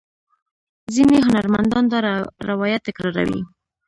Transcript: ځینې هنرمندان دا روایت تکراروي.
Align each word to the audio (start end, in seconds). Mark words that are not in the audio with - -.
ځینې 0.93 1.17
هنرمندان 1.27 1.83
دا 1.91 1.99
روایت 2.49 2.81
تکراروي. 2.87 3.41